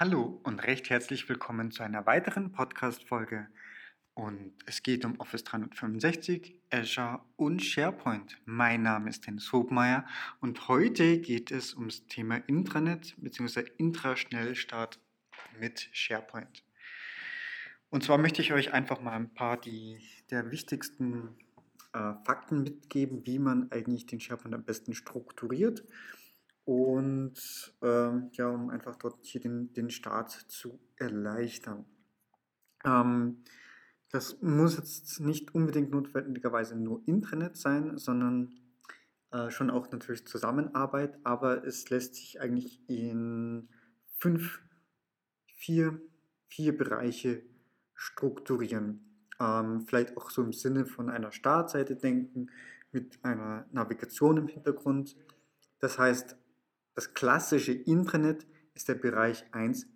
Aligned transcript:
Hallo 0.00 0.40
und 0.44 0.60
recht 0.60 0.88
herzlich 0.88 1.28
willkommen 1.28 1.72
zu 1.72 1.82
einer 1.82 2.06
weiteren 2.06 2.52
Podcast-Folge. 2.52 3.48
Und 4.14 4.54
es 4.64 4.82
geht 4.82 5.04
um 5.04 5.20
Office 5.20 5.44
365, 5.44 6.56
Azure 6.70 7.20
und 7.36 7.62
SharePoint. 7.62 8.40
Mein 8.46 8.82
Name 8.82 9.10
ist 9.10 9.26
Dennis 9.26 9.52
Hobmeier 9.52 10.06
und 10.40 10.68
heute 10.68 11.18
geht 11.18 11.50
es 11.50 11.74
ums 11.74 12.06
Thema 12.06 12.36
Intranet 12.46 13.14
bzw. 13.18 13.66
Intraschnellstart 13.76 14.98
mit 15.58 15.90
SharePoint. 15.92 16.64
Und 17.90 18.02
zwar 18.02 18.16
möchte 18.16 18.40
ich 18.40 18.54
euch 18.54 18.72
einfach 18.72 19.02
mal 19.02 19.12
ein 19.12 19.34
paar 19.34 19.60
die, 19.60 19.98
der 20.30 20.50
wichtigsten 20.50 21.36
äh, 21.92 22.14
Fakten 22.24 22.62
mitgeben, 22.62 23.26
wie 23.26 23.38
man 23.38 23.70
eigentlich 23.70 24.06
den 24.06 24.18
SharePoint 24.18 24.54
am 24.54 24.64
besten 24.64 24.94
strukturiert 24.94 25.84
und 26.70 27.34
ähm, 27.82 28.30
ja, 28.34 28.48
um 28.48 28.70
einfach 28.70 28.94
dort 28.94 29.26
hier 29.26 29.40
den, 29.40 29.72
den 29.72 29.90
Start 29.90 30.30
zu 30.30 30.78
erleichtern. 30.94 31.84
Ähm, 32.84 33.42
das 34.12 34.40
muss 34.40 34.76
jetzt 34.76 35.18
nicht 35.18 35.52
unbedingt 35.52 35.90
notwendigerweise 35.90 36.76
nur 36.76 37.02
Intranet 37.08 37.56
sein, 37.56 37.98
sondern 37.98 38.54
äh, 39.32 39.50
schon 39.50 39.68
auch 39.68 39.90
natürlich 39.90 40.28
Zusammenarbeit, 40.28 41.18
aber 41.24 41.64
es 41.66 41.90
lässt 41.90 42.14
sich 42.14 42.40
eigentlich 42.40 42.88
in 42.88 43.68
fünf, 44.20 44.60
vier, 45.52 46.00
vier 46.46 46.78
Bereiche 46.78 47.42
strukturieren. 47.94 49.24
Ähm, 49.40 49.80
vielleicht 49.88 50.16
auch 50.16 50.30
so 50.30 50.44
im 50.44 50.52
Sinne 50.52 50.86
von 50.86 51.10
einer 51.10 51.32
Startseite 51.32 51.96
denken, 51.96 52.48
mit 52.92 53.18
einer 53.24 53.66
Navigation 53.72 54.36
im 54.36 54.46
Hintergrund. 54.46 55.16
Das 55.80 55.98
heißt, 55.98 56.36
das 56.94 57.14
klassische 57.14 57.72
Intranet 57.72 58.46
ist 58.74 58.88
der 58.88 58.94
Bereich 58.94 59.44
1 59.52 59.86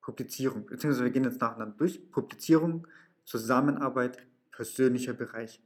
Publizierung. 0.00 0.66
Beziehungsweise 0.66 1.04
wir 1.04 1.10
gehen 1.12 1.24
jetzt 1.24 1.40
nacheinander 1.40 1.76
durch. 1.76 2.10
Publizierung, 2.10 2.86
Zusammenarbeit, 3.24 4.26
persönlicher 4.50 5.14
Bereich, 5.14 5.60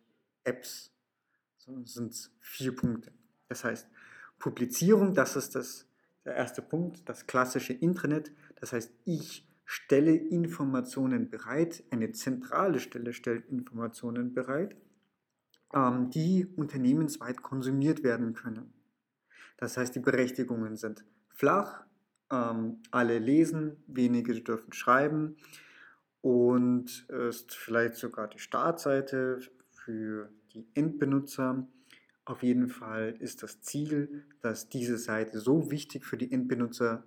Apps. 0.44 0.92
So 1.56 1.82
sind 1.84 2.30
vier 2.40 2.74
Punkte. 2.74 3.12
Das 3.48 3.64
heißt, 3.64 3.88
Publizierung, 4.38 5.14
das 5.14 5.36
ist 5.36 5.54
das, 5.54 5.86
der 6.24 6.34
erste 6.34 6.62
Punkt, 6.62 7.08
das 7.08 7.26
klassische 7.26 7.72
Intranet. 7.72 8.30
Das 8.60 8.72
heißt, 8.72 8.92
ich 9.04 9.48
stelle 9.64 10.14
Informationen 10.14 11.28
bereit, 11.28 11.82
eine 11.90 12.12
zentrale 12.12 12.78
Stelle 12.78 13.12
stellt 13.12 13.48
Informationen 13.48 14.32
bereit, 14.32 14.76
ähm, 15.74 16.10
die 16.10 16.46
unternehmensweit 16.56 17.42
konsumiert 17.42 18.04
werden 18.04 18.34
können. 18.34 18.72
Das 19.56 19.76
heißt, 19.76 19.94
die 19.94 20.00
Berechtigungen 20.00 20.76
sind 20.76 21.04
flach, 21.28 21.84
ähm, 22.30 22.82
alle 22.90 23.18
lesen, 23.18 23.82
wenige 23.86 24.40
dürfen 24.42 24.72
schreiben 24.72 25.36
und 26.20 27.06
ist 27.08 27.54
vielleicht 27.54 27.94
sogar 27.94 28.28
die 28.28 28.38
Startseite 28.38 29.40
für 29.70 30.30
die 30.52 30.66
Endbenutzer. 30.74 31.68
Auf 32.24 32.42
jeden 32.42 32.68
Fall 32.68 33.16
ist 33.20 33.42
das 33.42 33.60
Ziel, 33.60 34.26
dass 34.40 34.68
diese 34.68 34.98
Seite 34.98 35.38
so 35.38 35.70
wichtig 35.70 36.04
für 36.04 36.16
die 36.16 36.32
Endbenutzer 36.32 37.04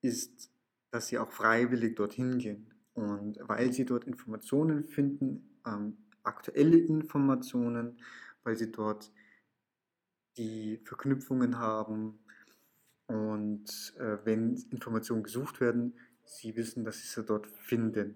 ist, 0.00 0.50
dass 0.90 1.08
sie 1.08 1.18
auch 1.18 1.30
freiwillig 1.30 1.96
dorthin 1.96 2.38
gehen. 2.38 2.72
Und 2.94 3.38
weil 3.42 3.72
sie 3.72 3.84
dort 3.84 4.04
Informationen 4.04 4.84
finden, 4.84 5.58
ähm, 5.66 5.98
aktuelle 6.22 6.78
Informationen, 6.78 7.98
weil 8.44 8.56
sie 8.56 8.70
dort 8.70 9.12
die 10.36 10.80
Verknüpfungen 10.84 11.58
haben 11.58 12.18
und 13.06 13.94
äh, 13.98 14.18
wenn 14.24 14.56
Informationen 14.70 15.22
gesucht 15.22 15.60
werden, 15.60 15.94
sie 16.24 16.56
wissen, 16.56 16.84
dass 16.84 17.00
sie 17.00 17.08
sie 17.08 17.24
dort 17.24 17.46
finden. 17.46 18.14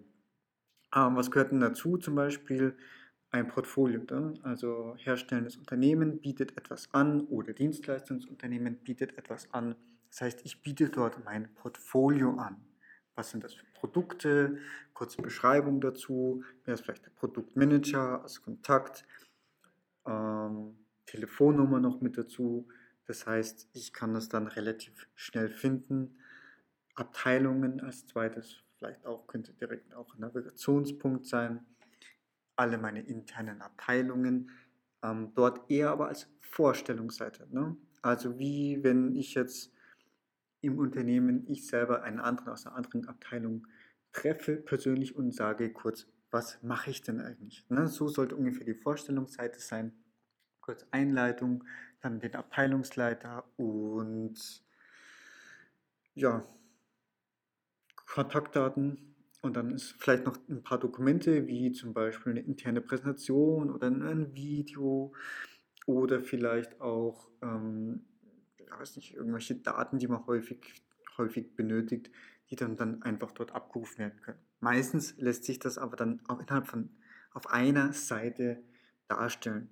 Ähm, 0.95 1.17
was 1.17 1.31
gehört 1.31 1.53
denn 1.53 1.61
dazu? 1.61 1.99
Zum 1.99 2.15
Beispiel 2.15 2.77
ein 3.31 3.49
Portfolio. 3.49 4.03
Ne? 4.11 4.35
Also 4.43 4.95
herstellendes 4.99 5.57
Unternehmen 5.57 6.21
bietet 6.21 6.57
etwas 6.57 6.89
an 6.93 7.23
oder 7.27 7.53
Dienstleistungsunternehmen 7.53 8.77
bietet 8.77 9.19
etwas 9.19 9.53
an. 9.53 9.75
Das 10.11 10.23
heißt, 10.23 10.41
ich 10.45 10.63
biete 10.63 10.89
dort 10.89 11.25
mein 11.25 11.53
Portfolio 11.55 12.37
an. 12.37 12.57
Was 13.15 13.31
sind 13.31 13.45
das 13.45 13.55
für 13.55 13.67
Produkte? 13.75 14.59
Kurze 14.95 15.21
Beschreibung 15.21 15.81
dazu. 15.81 16.45
Wer 16.65 16.75
ist 16.75 16.85
vielleicht 16.85 17.07
der 17.07 17.11
Produktmanager 17.11 18.23
als 18.23 18.43
Kontakt? 18.43 19.05
Ähm, 20.07 20.77
Telefonnummer 21.07 21.81
noch 21.81 22.01
mit 22.01 22.19
dazu. 22.19 22.69
Das 23.07 23.27
heißt, 23.27 23.71
ich 23.73 23.93
kann 23.93 24.15
das 24.15 24.29
dann 24.29 24.49
relativ 24.49 25.09
schnell 25.15 25.49
finden. 25.49 26.19
Abteilungen 26.95 27.81
als 27.81 28.07
zweites, 28.07 28.63
vielleicht 28.79 29.07
auch 29.07 29.27
könnte 29.27 29.53
direkt 29.53 29.95
auch 29.95 30.15
ein 30.15 30.21
Navigationspunkt 30.21 31.27
sein. 31.27 31.65
Alle 32.57 32.79
meine 32.79 33.01
internen 33.01 33.63
Abteilungen. 33.63 34.51
Ähm, 35.03 35.33
dort 35.35 35.71
eher 35.71 35.91
aber 35.91 36.09
als 36.09 36.29
Vorstellungsseite. 36.41 37.47
Ne? 37.51 37.77
Also 38.03 38.39
wie 38.39 38.83
wenn 38.83 39.15
ich 39.15 39.35
jetzt 39.35 39.73
im 40.63 40.79
Unternehmen 40.79 41.47
ich 41.47 41.67
selber 41.67 42.03
einen 42.03 42.19
anderen 42.19 42.49
aus 42.49 42.67
einer 42.67 42.77
anderen 42.77 43.07
Abteilung 43.09 43.67
treffe 44.13 44.57
persönlich 44.57 45.15
und 45.15 45.35
sage 45.35 45.73
kurz, 45.73 46.07
was 46.31 46.63
mache 46.63 46.91
ich 46.91 47.03
denn 47.03 47.21
eigentlich? 47.21 47.69
Ne? 47.69 47.87
So 47.87 48.09
sollte 48.09 48.35
ungefähr 48.35 48.65
die 48.65 48.75
Vorstellungsseite 48.75 49.61
sein 49.61 49.93
kurz 50.67 50.85
Einleitung, 50.91 51.65
dann 52.01 52.21
den 52.21 52.35
Abteilungsleiter 52.35 53.45
und 53.57 54.35
ja, 56.15 56.45
Kontaktdaten 58.07 59.15
und 59.43 59.57
dann 59.57 59.71
ist 59.71 59.95
vielleicht 59.99 60.25
noch 60.25 60.37
ein 60.49 60.63
paar 60.63 60.79
Dokumente, 60.79 61.47
wie 61.47 61.73
zum 61.73 61.95
Beispiel 61.95 62.33
eine 62.33 62.41
interne 62.41 62.81
Präsentation 62.81 63.71
oder 63.71 63.87
ein 63.87 64.35
Video 64.35 65.15
oder 65.87 66.21
vielleicht 66.21 66.81
auch, 66.81 67.31
ähm, 67.43 68.05
weiß 68.79 68.97
nicht, 68.97 69.15
irgendwelche 69.15 69.55
Daten, 69.55 69.99
die 69.99 70.09
man 70.09 70.27
häufig, 70.27 70.83
häufig 71.17 71.55
benötigt, 71.55 72.11
die 72.51 72.57
dann, 72.57 72.77
dann 72.77 73.03
einfach 73.03 73.31
dort 73.31 73.55
abgerufen 73.55 73.99
werden 73.99 74.21
können. 74.21 74.41
Meistens 74.61 75.17
lässt 75.19 75.45
sich 75.45 75.61
das 75.61 75.79
aber 75.79 75.97
dann 75.97 76.21
auch 76.27 76.41
innerhalb 76.41 76.67
von 76.67 76.91
auf 77.33 77.49
einer 77.51 77.93
Seite 77.93 78.63
darstellen. 79.07 79.69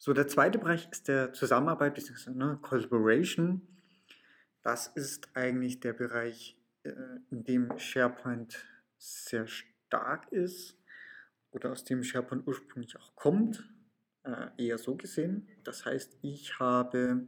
So, 0.00 0.12
der 0.12 0.28
zweite 0.28 0.60
Bereich 0.60 0.88
ist 0.92 1.08
der 1.08 1.32
Zusammenarbeit 1.32 1.94
bzw. 1.94 2.30
Ne, 2.30 2.58
Collaboration. 2.62 3.62
Das 4.62 4.86
ist 4.86 5.28
eigentlich 5.34 5.80
der 5.80 5.92
Bereich, 5.92 6.56
äh, 6.84 6.92
in 7.30 7.42
dem 7.42 7.76
SharePoint 7.78 8.64
sehr 8.96 9.48
stark 9.48 10.30
ist 10.30 10.76
oder 11.50 11.72
aus 11.72 11.82
dem 11.82 12.04
SharePoint 12.04 12.46
ursprünglich 12.46 12.96
auch 12.96 13.16
kommt, 13.16 13.68
äh, 14.22 14.46
eher 14.56 14.78
so 14.78 14.94
gesehen. 14.94 15.48
Das 15.64 15.84
heißt, 15.84 16.18
ich 16.22 16.60
habe 16.60 17.26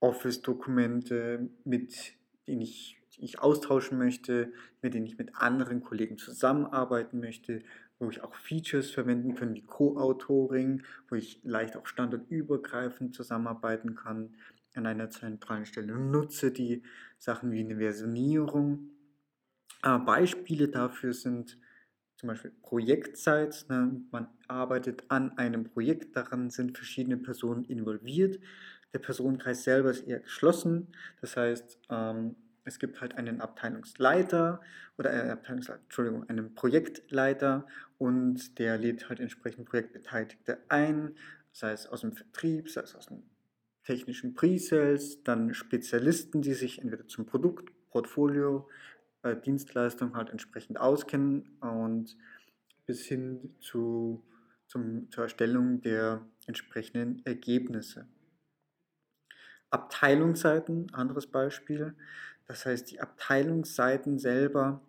Office-Dokumente, 0.00 1.48
mit 1.64 2.12
denen 2.46 2.60
ich, 2.60 3.00
die 3.14 3.24
ich 3.24 3.38
austauschen 3.38 3.96
möchte, 3.96 4.52
mit 4.82 4.92
denen 4.92 5.06
ich 5.06 5.16
mit 5.16 5.34
anderen 5.34 5.80
Kollegen 5.80 6.18
zusammenarbeiten 6.18 7.20
möchte, 7.20 7.62
wo 7.98 8.10
ich 8.10 8.22
auch 8.22 8.34
Features 8.34 8.90
verwenden 8.90 9.34
kann 9.34 9.54
wie 9.54 9.62
Co-Autoring, 9.62 10.82
wo 11.08 11.16
ich 11.16 11.40
leicht 11.42 11.76
auch 11.76 11.86
standardübergreifend 11.86 13.14
zusammenarbeiten 13.14 13.94
kann 13.94 14.36
an 14.74 14.86
einer 14.86 15.10
zentralen 15.10 15.66
Stelle 15.66 15.94
und 15.94 16.10
nutze 16.10 16.52
die 16.52 16.82
Sachen 17.18 17.50
wie 17.50 17.60
eine 17.60 17.78
Versionierung. 17.78 18.90
Äh, 19.82 19.98
Beispiele 19.98 20.68
dafür 20.68 21.12
sind 21.12 21.58
zum 22.16 22.28
Beispiel 22.28 22.52
Projektzeit. 22.62 23.66
Ne? 23.68 24.00
Man 24.10 24.28
arbeitet 24.46 25.04
an 25.08 25.36
einem 25.38 25.64
Projekt, 25.64 26.16
daran 26.16 26.50
sind 26.50 26.76
verschiedene 26.76 27.16
Personen 27.16 27.64
involviert. 27.64 28.38
Der 28.92 28.98
Personenkreis 28.98 29.64
selber 29.64 29.90
ist 29.90 30.06
eher 30.06 30.20
geschlossen. 30.20 30.88
Das 31.20 31.36
heißt, 31.36 31.80
ähm, 31.90 32.36
es 32.68 32.78
gibt 32.78 33.00
halt 33.00 33.16
einen 33.16 33.40
Abteilungsleiter 33.40 34.60
oder 34.96 35.12
äh, 35.12 35.30
Abteilungsleiter, 35.30 35.80
Entschuldigung, 35.82 36.28
einen 36.28 36.54
Projektleiter 36.54 37.66
und 37.98 38.58
der 38.58 38.78
lädt 38.78 39.08
halt 39.08 39.20
entsprechend 39.20 39.68
Projektbeteiligte 39.68 40.58
ein, 40.68 41.16
sei 41.52 41.72
es 41.72 41.86
aus 41.86 42.02
dem 42.02 42.12
Vertrieb, 42.12 42.70
sei 42.70 42.82
es 42.82 42.94
aus 42.94 43.06
dem 43.06 43.22
technischen 43.84 44.34
Pre-Sales, 44.34 45.24
dann 45.24 45.54
Spezialisten, 45.54 46.42
die 46.42 46.52
sich 46.52 46.80
entweder 46.80 47.08
zum 47.08 47.26
Produkt, 47.26 47.72
Portfolio, 47.90 48.68
äh, 49.22 49.34
Dienstleistung 49.34 50.14
halt 50.14 50.30
entsprechend 50.30 50.78
auskennen 50.78 51.58
und 51.60 52.16
bis 52.84 53.06
hin 53.06 53.54
zu, 53.60 54.22
zum, 54.66 55.10
zur 55.10 55.24
Erstellung 55.24 55.80
der 55.80 56.26
entsprechenden 56.46 57.24
Ergebnisse. 57.24 58.06
Abteilungsseiten, 59.70 60.92
anderes 60.94 61.26
Beispiel. 61.26 61.94
Das 62.48 62.64
heißt, 62.64 62.90
die 62.90 63.00
Abteilungsseiten 63.00 64.18
selber, 64.18 64.80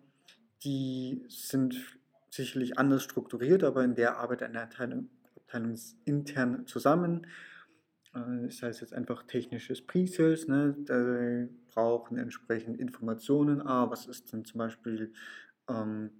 die 0.64 1.24
sind 1.28 1.98
sicherlich 2.30 2.78
anders 2.78 3.02
strukturiert, 3.02 3.62
aber 3.64 3.84
in 3.84 3.94
der 3.94 4.16
arbeitet 4.16 4.48
eine 4.48 4.62
Abteilung, 4.62 5.10
Abteilung 5.36 5.78
intern 6.06 6.66
zusammen. 6.66 7.26
äh, 8.14 8.50
sei 8.50 8.68
es 8.68 8.80
jetzt 8.80 8.94
einfach 8.94 9.22
technisches 9.24 9.86
Pre-Sales, 9.86 10.48
ne, 10.48 10.74
da 10.84 11.46
brauchen 11.72 12.16
entsprechend 12.16 12.80
Informationen. 12.80 13.60
Ah, 13.60 13.88
was 13.90 14.06
ist 14.06 14.32
denn 14.32 14.44
zum 14.44 14.58
Beispiel 14.58 15.12
ähm, 15.68 16.10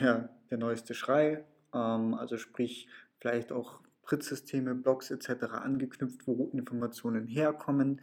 der, 0.00 0.30
der 0.50 0.58
neueste 0.58 0.94
Schrei? 0.94 1.44
Ähm, 1.74 2.14
also 2.14 2.38
sprich, 2.38 2.88
vielleicht 3.18 3.52
auch 3.52 3.80
Pritzsysteme, 4.02 4.74
Blogs 4.74 5.10
etc. 5.10 5.44
angeknüpft, 5.52 6.26
wo 6.26 6.48
Informationen 6.52 7.26
herkommen. 7.26 8.00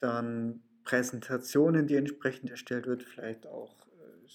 Dann 0.00 0.62
Präsentationen, 0.86 1.86
die 1.86 1.96
entsprechend 1.96 2.50
erstellt 2.50 2.86
wird, 2.86 3.02
vielleicht 3.02 3.46
auch 3.46 3.86
äh, 3.88 4.28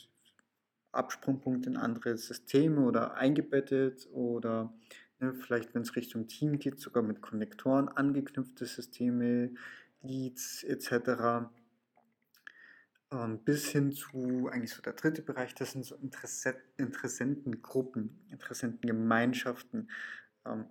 Absprungpunkte 0.91 1.69
in 1.69 1.77
andere 1.77 2.17
Systeme 2.17 2.81
oder 2.81 3.15
eingebettet 3.15 4.07
oder 4.11 4.73
ne, 5.19 5.33
vielleicht, 5.33 5.73
wenn 5.73 5.83
es 5.83 5.95
Richtung 5.95 6.27
Team 6.27 6.59
geht, 6.59 6.79
sogar 6.79 7.03
mit 7.03 7.21
Konnektoren 7.21 7.87
angeknüpfte 7.87 8.65
Systeme, 8.65 9.51
Leads 10.01 10.63
etc. 10.63 11.47
Ähm, 13.11 13.39
bis 13.45 13.69
hin 13.69 13.93
zu, 13.93 14.49
eigentlich 14.51 14.73
so 14.73 14.81
der 14.81 14.93
dritte 14.93 15.21
Bereich, 15.21 15.55
das 15.55 15.71
sind 15.71 15.85
so 15.85 15.95
Interessentengruppen, 15.95 18.19
Interessentengemeinschaften. 18.29 19.89
Ähm, 20.45 20.65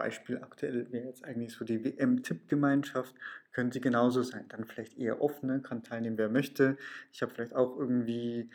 Beispiel 0.00 0.38
aktuell 0.38 0.90
wäre 0.92 1.06
jetzt 1.06 1.24
eigentlich 1.24 1.52
so 1.52 1.64
die 1.64 1.84
WM-Tippgemeinschaft, 1.84 3.14
könnte 3.52 3.80
genauso 3.80 4.22
sein. 4.22 4.46
Dann 4.48 4.64
vielleicht 4.64 4.98
eher 4.98 5.20
offene, 5.20 5.60
kann 5.60 5.82
teilnehmen, 5.82 6.18
wer 6.18 6.28
möchte. 6.28 6.76
Ich 7.12 7.22
habe 7.22 7.32
vielleicht 7.32 7.54
auch 7.54 7.78
irgendwie 7.78 8.50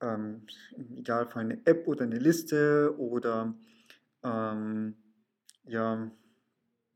ähm, 0.00 0.46
im 0.76 0.92
Idealfall 0.96 1.44
eine 1.44 1.66
App 1.66 1.86
oder 1.86 2.04
eine 2.04 2.18
Liste 2.18 2.94
oder 2.98 3.54
ähm, 4.24 4.96
ja, 5.64 6.10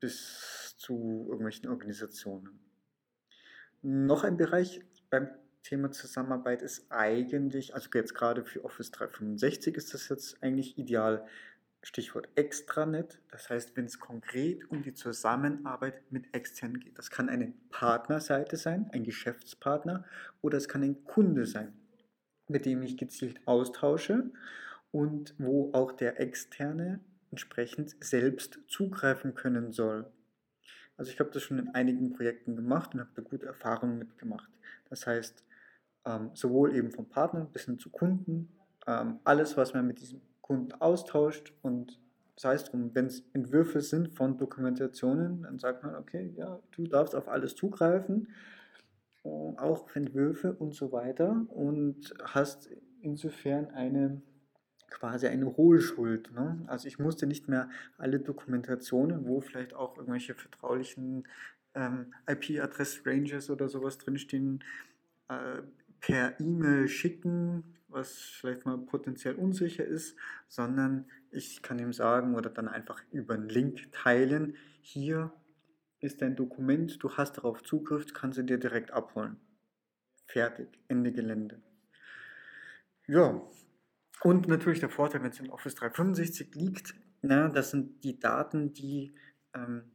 bis 0.01 0.75
zu 0.79 1.27
irgendwelchen 1.29 1.69
Organisationen. 1.69 2.59
Noch 3.83 4.25
ein 4.25 4.37
Bereich 4.37 4.81
beim 5.11 5.29
Thema 5.63 5.93
Zusammenarbeit 5.93 6.63
ist 6.63 6.91
eigentlich, 6.91 7.75
also 7.75 7.89
jetzt 7.95 8.15
gerade 8.15 8.45
für 8.45 8.65
Office 8.65 8.91
365 8.91 9.77
ist 9.77 9.95
das 9.95 10.09
jetzt 10.09 10.43
eigentlich 10.43 10.77
ideal. 10.77 11.27
Stichwort 11.83 12.29
Extranet, 12.37 13.21
das 13.31 13.51
heißt, 13.51 13.77
wenn 13.77 13.87
es 13.87 13.99
konkret 13.99 14.71
um 14.71 14.83
die 14.83 14.95
Zusammenarbeit 14.95 16.01
mit 16.11 16.33
externen 16.33 16.79
geht. 16.79 16.97
Das 16.97 17.11
kann 17.11 17.29
eine 17.29 17.53
Partnerseite 17.71 18.57
sein, 18.57 18.89
ein 18.93 19.03
Geschäftspartner 19.03 20.05
oder 20.43 20.59
es 20.59 20.69
kann 20.69 20.83
ein 20.85 21.03
Kunde 21.05 21.45
sein, 21.45 21.73
mit 22.47 22.67
dem 22.67 22.83
ich 22.83 22.97
gezielt 22.97 23.41
austausche 23.47 24.31
und 24.93 25.35
wo 25.39 25.73
auch 25.73 25.91
der 25.91 26.21
externe 26.21 27.01
entsprechend 27.33 27.97
selbst 28.01 28.61
zugreifen 28.69 29.35
können 29.35 29.73
soll. 29.73 30.07
Also 30.97 31.11
ich 31.11 31.19
habe 31.19 31.31
das 31.31 31.43
schon 31.43 31.59
in 31.59 31.71
einigen 31.71 32.13
Projekten 32.13 32.55
gemacht 32.55 32.95
und 32.95 33.01
habe 33.01 33.11
da 33.15 33.23
gute 33.23 33.47
Erfahrungen 33.47 33.99
mitgemacht. 33.99 34.51
Das 34.89 35.07
heißt, 35.07 35.45
ähm, 36.05 36.31
sowohl 36.35 36.77
eben 36.77 36.93
vom 36.93 37.09
Partner 37.09 37.45
bis 37.45 37.65
hin 37.65 37.79
zu 37.79 37.91
Kunden, 37.91 38.57
ähm, 38.87 39.19
alles, 39.25 39.57
was 39.57 39.75
man 39.75 39.87
mit 39.87 40.01
diesem 40.01 40.21
Kunden 40.53 40.73
austauscht 40.81 41.55
und 41.63 41.99
sei 42.37 42.55
es 42.55 42.65
drum, 42.65 42.91
wenn 42.95 43.07
es 43.07 43.25
Entwürfe 43.33 43.81
sind 43.81 44.11
von 44.11 44.37
Dokumentationen, 44.37 45.43
dann 45.43 45.59
sagt 45.59 45.83
man, 45.83 45.95
okay, 45.95 46.31
ja, 46.37 46.61
du 46.73 46.87
darfst 46.87 47.15
auf 47.15 47.29
alles 47.29 47.55
zugreifen, 47.55 48.29
auch 49.25 49.89
Entwürfe 49.95 50.53
und 50.53 50.75
so 50.75 50.93
weiter 50.93 51.47
und 51.49 52.13
hast 52.25 52.69
insofern 53.01 53.69
eine 53.71 54.21
quasi 54.91 55.27
eine 55.27 55.57
Hohlschuld. 55.57 56.33
Ne? 56.35 56.63
Also 56.67 56.87
ich 56.87 56.99
musste 56.99 57.27
nicht 57.27 57.49
mehr 57.49 57.71
alle 57.97 58.21
Dokumentationen, 58.21 59.27
wo 59.27 59.41
vielleicht 59.41 59.73
auch 59.73 59.97
irgendwelche 59.97 60.35
vertraulichen 60.35 61.27
ähm, 61.75 62.13
IP-Adress-Ranges 62.29 63.49
oder 63.49 63.71
sowas 63.71 63.97
drinstehen, 63.97 64.63
äh, 65.29 65.63
per 66.01 66.39
E-Mail 66.41 66.89
schicken, 66.89 67.65
was 67.93 68.19
vielleicht 68.19 68.67
mal 68.67 68.79
potenziell 68.79 69.35
unsicher 69.35 69.85
ist, 69.85 70.17
sondern 70.49 71.07
ich 71.31 71.63
kann 71.63 71.79
ihm 71.79 71.93
sagen 71.93 72.35
oder 72.35 72.51
dann 72.51 72.69
einfach 72.69 73.03
über 73.11 73.35
einen 73.35 73.49
Link 73.49 73.93
teilen, 73.93 74.57
hier 74.81 75.33
ist 76.01 76.21
dein 76.21 76.37
Dokument, 76.37 77.03
du 77.03 77.17
hast 77.17 77.39
darauf 77.39 77.63
Zugriff, 77.63 78.13
kannst 78.13 78.39
du 78.39 78.43
dir 78.43 78.59
direkt 78.59 78.91
abholen. 78.91 79.37
Fertig, 80.27 80.79
Ende 80.89 81.13
Gelände. 81.13 81.63
Ja, 83.07 83.43
und 84.23 84.49
natürlich 84.49 84.81
der 84.81 84.91
Vorteil, 84.91 85.23
wenn 85.23 85.31
es 85.31 85.41
in 85.41 85.51
Office 85.51 85.75
365 85.75 86.55
liegt, 86.55 86.95
na, 87.23 87.49
das 87.49 87.71
sind 87.71 88.03
die 88.05 88.19
Daten, 88.19 88.73
die 88.73 89.15
ähm, 89.55 89.91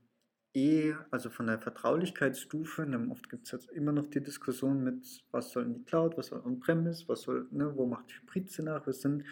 eh, 0.57 0.95
also 1.11 1.29
von 1.29 1.47
der 1.47 1.59
Vertraulichkeitsstufe, 1.59 2.85
ne, 2.85 3.07
oft 3.11 3.29
gibt 3.29 3.45
es 3.45 3.51
jetzt 3.51 3.69
immer 3.71 3.91
noch 3.91 4.07
die 4.09 4.23
Diskussion 4.23 4.83
mit, 4.83 5.23
was 5.31 5.51
soll 5.51 5.63
in 5.65 5.75
die 5.75 5.83
Cloud, 5.83 6.17
was 6.17 6.27
soll 6.27 6.41
on-premise, 6.41 7.07
was 7.07 7.21
soll, 7.21 7.47
ne, 7.51 7.71
wo 7.75 7.85
macht 7.85 8.11
Hybrid-Szenario 8.11 8.91
Sinn. 8.91 9.23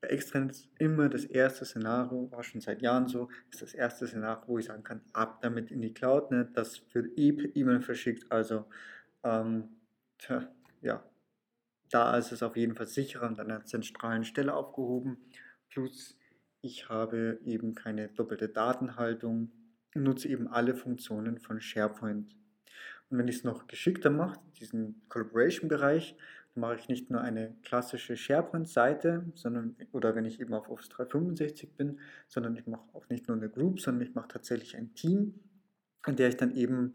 Bei 0.00 0.08
Extranet 0.08 0.68
immer 0.78 1.08
das 1.08 1.24
erste 1.24 1.64
Szenario, 1.64 2.30
war 2.30 2.44
schon 2.44 2.60
seit 2.60 2.80
Jahren 2.82 3.08
so, 3.08 3.28
ist 3.50 3.62
das 3.62 3.74
erste 3.74 4.06
Szenario, 4.06 4.46
wo 4.46 4.58
ich 4.58 4.66
sagen 4.66 4.84
kann, 4.84 5.00
ab 5.12 5.42
damit 5.42 5.72
in 5.72 5.82
die 5.82 5.92
Cloud, 5.92 6.30
ne, 6.30 6.48
das 6.54 6.82
wird 6.94 7.18
eh 7.18 7.30
E-Mail 7.54 7.80
verschickt, 7.80 8.30
also 8.30 8.66
ähm, 9.24 9.68
tja, 10.18 10.48
ja, 10.80 11.02
da 11.90 12.16
ist 12.16 12.30
es 12.30 12.42
auf 12.42 12.56
jeden 12.56 12.76
Fall 12.76 12.86
sicherer 12.86 13.26
und 13.26 13.40
an 13.40 13.50
einer 13.50 13.64
zentralen 13.64 14.24
Stelle 14.24 14.54
aufgehoben. 14.54 15.18
Plus, 15.70 16.16
ich 16.60 16.88
habe 16.88 17.40
eben 17.44 17.74
keine 17.74 18.08
doppelte 18.08 18.48
Datenhaltung 18.48 19.50
nutze 20.02 20.28
eben 20.28 20.48
alle 20.48 20.74
Funktionen 20.74 21.38
von 21.38 21.60
SharePoint. 21.60 22.34
Und 23.10 23.18
wenn 23.18 23.28
ich 23.28 23.36
es 23.36 23.44
noch 23.44 23.66
geschickter 23.66 24.10
mache, 24.10 24.38
diesen 24.60 25.02
Collaboration-Bereich, 25.08 26.16
dann 26.54 26.60
mache 26.60 26.76
ich 26.76 26.88
nicht 26.88 27.10
nur 27.10 27.20
eine 27.20 27.54
klassische 27.62 28.16
SharePoint-Seite, 28.16 29.24
sondern 29.34 29.76
oder 29.92 30.14
wenn 30.14 30.24
ich 30.24 30.40
eben 30.40 30.54
auf 30.54 30.68
Office 30.68 30.88
365 30.90 31.74
bin, 31.74 31.98
sondern 32.26 32.56
ich 32.56 32.66
mache 32.66 32.88
auch 32.92 33.08
nicht 33.08 33.28
nur 33.28 33.36
eine 33.36 33.48
Group, 33.48 33.80
sondern 33.80 34.06
ich 34.06 34.14
mache 34.14 34.28
tatsächlich 34.28 34.76
ein 34.76 34.94
Team, 34.94 35.34
in 36.06 36.16
der 36.16 36.28
ich 36.28 36.36
dann 36.36 36.54
eben 36.54 36.94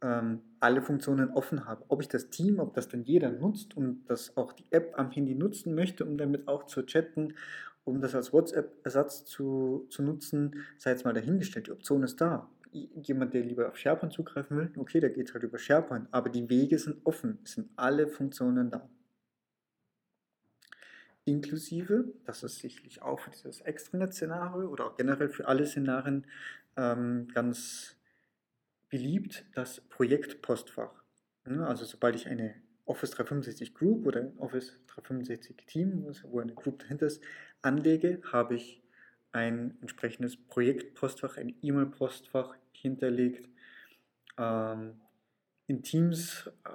ähm, 0.00 0.42
alle 0.60 0.82
Funktionen 0.82 1.30
offen 1.30 1.66
habe. 1.66 1.84
Ob 1.88 2.00
ich 2.00 2.08
das 2.08 2.30
Team, 2.30 2.60
ob 2.60 2.74
das 2.74 2.88
dann 2.88 3.02
jeder 3.02 3.30
nutzt 3.30 3.76
und 3.76 4.04
das 4.06 4.36
auch 4.36 4.52
die 4.52 4.66
App 4.70 4.94
am 4.96 5.10
Handy 5.10 5.34
nutzen 5.34 5.74
möchte, 5.74 6.04
um 6.04 6.16
damit 6.16 6.46
auch 6.46 6.64
zu 6.64 6.82
chatten 6.82 7.34
um 7.88 8.00
das 8.00 8.14
als 8.14 8.32
WhatsApp-Ersatz 8.32 9.24
zu, 9.24 9.86
zu 9.90 10.02
nutzen, 10.02 10.64
sei 10.76 10.90
jetzt 10.90 11.04
mal 11.04 11.14
dahingestellt, 11.14 11.66
die 11.66 11.72
Option 11.72 12.02
ist 12.02 12.20
da. 12.20 12.50
Jemand, 12.70 13.32
der 13.32 13.42
lieber 13.42 13.68
auf 13.68 13.76
SharePoint 13.76 14.12
zugreifen 14.12 14.56
will, 14.56 14.70
okay, 14.76 15.00
der 15.00 15.10
geht 15.10 15.32
halt 15.32 15.42
über 15.42 15.58
SharePoint, 15.58 16.08
aber 16.10 16.28
die 16.28 16.48
Wege 16.50 16.78
sind 16.78 17.04
offen, 17.04 17.38
es 17.44 17.52
sind 17.52 17.70
alle 17.76 18.06
Funktionen 18.06 18.70
da. 18.70 18.88
Inklusive, 21.24 22.12
das 22.24 22.42
ist 22.42 22.58
sicherlich 22.58 23.02
auch 23.02 23.20
für 23.20 23.30
dieses 23.30 23.60
Extranet-Szenario 23.60 24.68
oder 24.68 24.86
auch 24.86 24.96
generell 24.96 25.28
für 25.28 25.46
alle 25.46 25.66
Szenarien 25.66 26.26
ähm, 26.76 27.28
ganz 27.34 27.96
beliebt, 28.88 29.44
das 29.54 29.80
Projektpostfach. 29.80 31.02
Also 31.44 31.84
sobald 31.84 32.16
ich 32.16 32.28
eine 32.28 32.54
Office 32.88 33.10
365 33.10 33.74
Group 33.74 34.06
oder 34.06 34.32
Office 34.38 34.80
365 34.88 35.56
Team, 35.66 36.06
wo 36.24 36.40
eine 36.40 36.54
Group 36.54 36.80
dahinter 36.80 37.06
ist, 37.06 37.22
anlege, 37.62 38.20
habe 38.32 38.56
ich 38.56 38.82
ein 39.32 39.76
entsprechendes 39.82 40.36
Projektpostfach, 40.36 41.36
ein 41.36 41.54
E-Mail-Postfach 41.60 42.56
hinterlegt. 42.72 43.48
Ähm, 44.38 45.00
in 45.66 45.82
Teams 45.82 46.50
äh, 46.64 46.70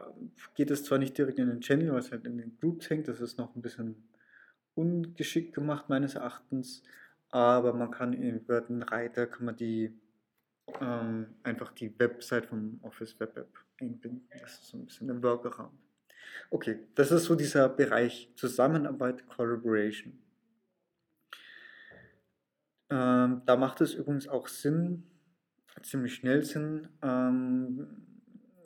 geht 0.54 0.70
es 0.70 0.84
zwar 0.84 1.00
nicht 1.00 1.18
direkt 1.18 1.40
in 1.40 1.48
den 1.48 1.62
Channel, 1.62 1.92
weil 1.92 2.00
es 2.00 2.12
halt 2.12 2.26
in 2.26 2.38
den 2.38 2.58
Groups 2.60 2.90
hängt, 2.90 3.08
das 3.08 3.20
ist 3.20 3.40
noch 3.40 3.56
ein 3.56 3.62
bisschen 3.62 4.08
ungeschickt 4.76 5.56
gemacht 5.56 5.90
meines 5.90 6.16
Erachtens, 6.16 6.84
aber 7.30 7.74
man 7.74 7.90
kann 7.90 8.14
in 8.14 8.46
den 8.46 8.84
Reiter 8.84 9.26
kann 9.26 9.46
man 9.46 9.56
die 9.56 10.00
ähm, 10.80 11.36
einfach 11.42 11.72
die 11.74 11.98
Website 12.00 12.46
vom 12.46 12.80
Office 12.84 13.20
Web 13.20 13.36
App 13.38 13.60
einbinden. 13.82 14.28
Das 14.40 14.54
ist 14.54 14.68
so 14.68 14.78
ein 14.78 14.86
bisschen 14.86 15.10
ein 15.10 15.24
Workaround. 15.24 15.74
Okay, 16.50 16.80
das 16.96 17.12
ist 17.12 17.26
so 17.26 17.36
dieser 17.36 17.70
Bereich 17.70 18.30
Zusammenarbeit, 18.36 19.28
Collaboration. 19.28 20.20
Ähm, 22.90 23.42
da 23.46 23.56
macht 23.56 23.82
es 23.82 23.94
übrigens 23.94 24.28
auch 24.28 24.48
Sinn, 24.48 25.04
ziemlich 25.82 26.16
schnell 26.16 26.44
Sinn, 26.44 26.88
ähm, 27.02 27.88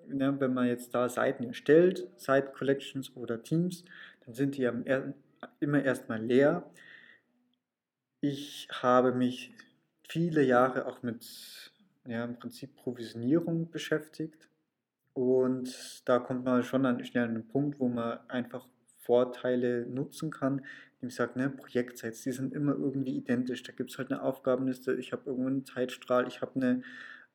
ja, 0.09 0.39
wenn 0.39 0.53
man 0.53 0.67
jetzt 0.67 0.93
da 0.93 1.09
Seiten 1.09 1.43
erstellt, 1.43 2.07
Site 2.17 2.51
Collections 2.53 3.15
oder 3.15 3.43
Teams, 3.43 3.83
dann 4.25 4.33
sind 4.33 4.57
die 4.57 4.61
ja 4.61 4.73
immer 5.59 5.83
erstmal 5.83 6.21
leer. 6.21 6.69
Ich 8.21 8.67
habe 8.71 9.13
mich 9.13 9.53
viele 10.07 10.43
Jahre 10.43 10.85
auch 10.85 11.03
mit 11.03 11.71
ja, 12.05 12.23
im 12.23 12.37
Prinzip 12.37 12.75
Provisionierung 12.75 13.69
beschäftigt 13.69 14.46
und 15.17 16.03
da 16.05 16.19
kommt 16.19 16.45
man 16.45 16.61
schon 16.61 16.85
an, 16.85 17.03
schnell 17.03 17.23
an 17.23 17.31
einen 17.31 17.47
Punkt, 17.47 17.79
wo 17.79 17.87
man 17.87 18.19
einfach 18.27 18.67
Vorteile 18.99 19.87
nutzen 19.87 20.29
kann. 20.29 20.63
Ich 21.01 21.15
sage, 21.15 21.39
ne, 21.39 21.49
Projektsites, 21.49 22.21
die 22.21 22.31
sind 22.31 22.53
immer 22.53 22.73
irgendwie 22.73 23.17
identisch. 23.17 23.63
Da 23.63 23.71
gibt 23.71 23.89
es 23.89 23.97
halt 23.97 24.11
eine 24.11 24.21
Aufgabenliste, 24.21 24.93
ich 24.93 25.13
habe 25.13 25.23
irgendwo 25.25 25.47
einen 25.47 25.65
Zeitstrahl, 25.65 26.27
ich 26.27 26.41
habe 26.41 26.55
eine 26.55 26.83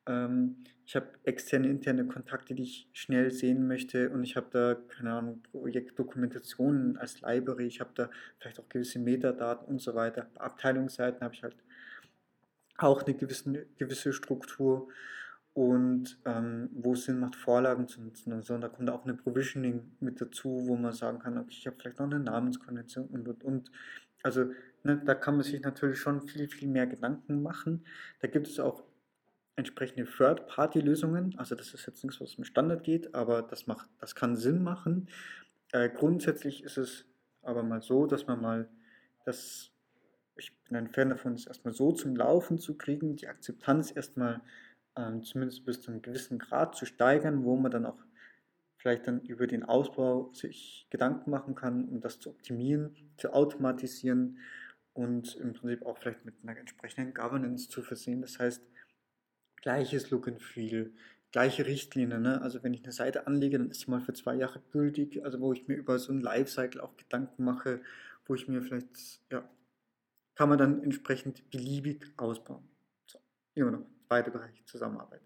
ähm, 0.05 0.63
ich 0.85 0.95
habe 0.95 1.07
externe, 1.23 1.67
interne 1.67 2.05
Kontakte, 2.05 2.55
die 2.55 2.63
ich 2.63 2.89
schnell 2.93 3.31
sehen 3.31 3.67
möchte 3.67 4.09
und 4.09 4.23
ich 4.23 4.37
habe 4.37 4.47
da, 4.51 4.75
keine 4.75 5.13
Ahnung, 5.13 5.41
Projektdokumentationen 5.51 6.97
als 6.97 7.19
Library, 7.21 7.67
ich 7.67 7.81
habe 7.81 7.91
da 7.95 8.09
vielleicht 8.39 8.59
auch 8.59 8.69
gewisse 8.69 8.99
Metadaten 8.99 9.67
und 9.67 9.81
so 9.81 9.93
weiter. 9.93 10.27
Bei 10.35 10.41
Abteilungsseiten 10.41 11.21
habe 11.21 11.33
ich 11.33 11.43
halt 11.43 11.55
auch 12.77 13.03
eine 13.03 13.13
gewisse, 13.15 13.65
gewisse 13.77 14.13
Struktur 14.13 14.89
und 15.53 16.19
ähm, 16.25 16.69
wo 16.73 16.93
es 16.93 17.05
Sinn 17.05 17.19
macht, 17.19 17.35
Vorlagen 17.35 17.87
zu 17.87 18.01
nutzen 18.01 18.33
und 18.33 18.43
so. 18.43 18.55
Und 18.55 18.61
da 18.61 18.69
kommt 18.69 18.89
auch 18.89 19.03
eine 19.03 19.13
Provisioning 19.13 19.91
mit 19.99 20.19
dazu, 20.19 20.63
wo 20.67 20.75
man 20.75 20.93
sagen 20.93 21.19
kann, 21.19 21.37
okay, 21.37 21.49
ich 21.51 21.67
habe 21.67 21.77
vielleicht 21.79 21.99
noch 21.99 22.07
eine 22.07 22.19
Namenskonvention 22.19 23.07
und 23.07 23.27
und 23.27 23.43
und. 23.43 23.71
Also 24.23 24.45
ne, 24.83 25.01
da 25.05 25.13
kann 25.15 25.35
man 25.35 25.43
sich 25.43 25.61
natürlich 25.61 25.99
schon 25.99 26.21
viel, 26.27 26.47
viel 26.47 26.67
mehr 26.67 26.87
Gedanken 26.87 27.43
machen. 27.43 27.85
Da 28.21 28.27
gibt 28.27 28.47
es 28.47 28.59
auch 28.59 28.83
entsprechende 29.55 30.05
Third-Party-Lösungen. 30.05 31.37
Also 31.37 31.55
das 31.55 31.73
ist 31.73 31.85
jetzt 31.85 32.03
nichts, 32.03 32.19
was 32.19 32.35
im 32.35 32.43
Standard 32.43 32.83
geht, 32.83 33.13
aber 33.13 33.43
das, 33.43 33.67
macht, 33.67 33.87
das 33.99 34.15
kann 34.15 34.35
Sinn 34.35 34.63
machen. 34.63 35.07
Äh, 35.71 35.89
grundsätzlich 35.89 36.63
ist 36.63 36.77
es 36.77 37.05
aber 37.43 37.61
mal 37.61 37.81
so, 37.81 38.07
dass 38.07 38.25
man 38.25 38.41
mal 38.41 38.69
das, 39.25 39.71
ich 40.35 40.57
bin 40.63 40.75
ein 40.77 40.89
Fan 40.89 41.09
davon, 41.09 41.33
es 41.33 41.45
erstmal 41.45 41.73
so 41.73 41.91
zum 41.91 42.15
Laufen 42.15 42.57
zu 42.57 42.75
kriegen, 42.75 43.15
die 43.15 43.27
Akzeptanz 43.27 43.95
erstmal 43.95 44.41
ähm, 44.95 45.23
zumindest 45.23 45.65
bis 45.65 45.81
zu 45.81 45.91
einem 45.91 46.01
gewissen 46.01 46.39
Grad 46.39 46.75
zu 46.75 46.85
steigern, 46.85 47.43
wo 47.43 47.55
man 47.55 47.71
dann 47.71 47.85
auch 47.85 47.97
vielleicht 48.77 49.07
dann 49.07 49.21
über 49.21 49.47
den 49.47 49.63
Ausbau 49.63 50.31
sich 50.33 50.87
Gedanken 50.89 51.31
machen 51.31 51.55
kann, 51.55 51.87
um 51.87 52.01
das 52.01 52.19
zu 52.19 52.29
optimieren, 52.29 52.95
zu 53.17 53.33
automatisieren 53.33 54.39
und 54.93 55.35
im 55.37 55.53
Prinzip 55.53 55.85
auch 55.85 55.97
vielleicht 55.97 56.25
mit 56.25 56.35
einer 56.43 56.57
entsprechenden 56.57 57.13
Governance 57.13 57.69
zu 57.69 57.81
versehen. 57.81 58.21
Das 58.21 58.39
heißt, 58.39 58.61
gleiches 59.61 60.11
Look 60.11 60.27
and 60.27 60.41
Feel, 60.41 60.93
gleiche 61.31 61.65
Richtlinie. 61.65 62.19
Ne? 62.19 62.41
Also 62.41 62.61
wenn 62.61 62.73
ich 62.73 62.83
eine 62.83 62.91
Seite 62.91 63.25
anlege, 63.25 63.57
dann 63.57 63.69
ist 63.69 63.81
sie 63.81 63.91
mal 63.91 64.01
für 64.01 64.13
zwei 64.13 64.35
Jahre 64.35 64.61
gültig, 64.71 65.23
also 65.23 65.39
wo 65.39 65.53
ich 65.53 65.67
mir 65.67 65.75
über 65.75 65.97
so 65.97 66.11
ein 66.11 66.21
Lifecycle 66.21 66.81
auch 66.81 66.97
Gedanken 66.97 67.43
mache, 67.43 67.81
wo 68.25 68.35
ich 68.35 68.47
mir 68.47 68.61
vielleicht, 68.61 69.21
ja, 69.31 69.49
kann 70.35 70.49
man 70.49 70.57
dann 70.57 70.83
entsprechend 70.83 71.49
beliebig 71.49 72.11
ausbauen. 72.17 72.67
So, 73.07 73.19
immer 73.55 73.71
noch, 73.71 73.85
zweiter 74.13 74.29
Bereich, 74.29 74.63
Zusammenarbeit. 74.65 75.21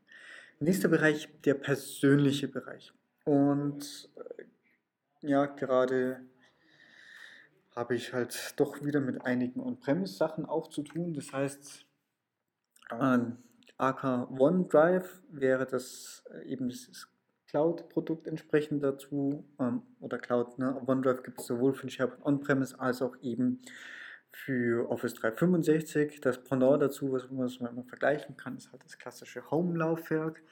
Nächster 0.60 0.88
Bereich, 0.88 1.28
der 1.44 1.56
persönliche 1.56 2.48
Bereich. 2.48 2.94
Und 3.26 4.10
äh, 4.16 5.28
ja, 5.28 5.46
gerade 5.46 6.22
habe 7.76 7.96
ich 7.96 8.14
halt 8.14 8.54
doch 8.56 8.82
wieder 8.86 9.02
mit 9.02 9.22
einigen 9.24 9.60
On-Premise-Sachen 9.60 10.46
auch 10.46 10.70
zu 10.70 10.84
tun. 10.84 11.14
Das 11.14 11.34
heißt, 11.34 11.86
äh, 12.92 13.20
AK 13.78 14.32
OneDrive 14.40 15.22
wäre 15.32 15.66
das 15.66 16.24
äh, 16.32 16.48
eben 16.48 16.70
das 16.70 17.10
Cloud-Produkt 17.48 18.26
entsprechend 18.26 18.84
dazu 18.84 19.44
ähm, 19.60 19.82
oder 20.00 20.18
Cloud. 20.18 20.58
Ne? 20.60 20.82
OneDrive 20.88 21.24
gibt 21.24 21.42
es 21.42 21.48
sowohl 21.48 21.74
für 21.74 21.90
SharePoint 21.90 22.26
On-Premise 22.26 22.80
als 22.80 23.02
auch 23.02 23.18
eben 23.22 23.60
für 24.46 24.90
Office 24.90 25.16
365. 25.16 26.22
Das 26.22 26.44
Pendant 26.44 26.82
dazu, 26.82 27.12
was 27.12 27.30
man 27.32 27.50
immer 27.50 27.84
vergleichen 27.84 28.38
kann, 28.38 28.58
ist 28.58 28.72
halt 28.72 28.84
das 28.84 28.98
klassische 28.98 29.50
Home-Laufwerk. 29.50 30.44